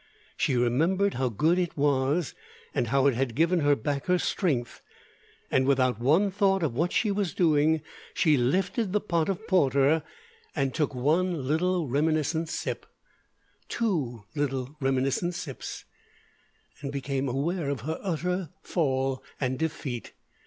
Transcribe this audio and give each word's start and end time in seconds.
She 0.35 0.55
remembered 0.55 1.13
how 1.13 1.29
good 1.29 1.59
it 1.59 1.77
was, 1.77 2.33
and 2.73 2.87
how 2.87 3.05
it 3.05 3.13
had 3.13 3.35
given 3.35 3.59
her 3.59 3.75
back 3.75 4.07
her 4.07 4.17
strength. 4.17 4.81
And 5.51 5.67
without 5.67 5.99
one 6.01 6.31
thought 6.31 6.63
of 6.63 6.73
what 6.73 6.91
she 6.91 7.11
was 7.11 7.35
doing, 7.35 7.83
she 8.15 8.35
lifted 8.35 8.93
the 8.93 8.99
pot 8.99 9.29
of 9.29 9.45
porter 9.47 10.01
and 10.55 10.73
took 10.73 10.95
one 10.95 11.47
little 11.47 11.87
reminiscent 11.87 12.49
sip 12.49 12.87
two 13.69 14.23
little 14.33 14.75
reminiscent 14.79 15.35
sips 15.35 15.85
and 16.81 16.91
became 16.91 17.29
aware 17.29 17.69
of 17.69 17.81
her 17.81 17.99
utter 18.01 18.49
fall 18.63 19.21
and 19.39 19.59
defeat. 19.59 20.13